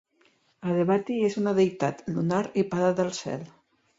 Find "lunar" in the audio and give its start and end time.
2.15-2.41